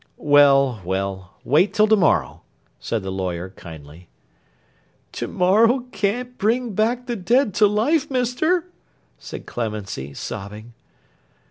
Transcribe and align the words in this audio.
'Well, 0.17 0.81
well! 0.83 1.37
Wait 1.43 1.75
till 1.75 1.85
to 1.87 1.95
morrow,' 1.95 2.41
said 2.79 3.03
the 3.03 3.11
lawyer, 3.11 3.51
kindly. 3.51 4.09
'To 5.11 5.27
morrow 5.27 5.81
can't 5.91 6.39
bring 6.39 6.71
back' 6.73 7.05
the 7.05 7.15
dead 7.15 7.53
to 7.53 7.67
life, 7.67 8.09
Mister,' 8.09 8.65
said 9.19 9.45
Clemency, 9.45 10.15
sobbing. 10.15 10.73